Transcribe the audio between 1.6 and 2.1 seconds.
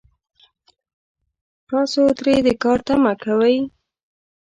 تاسو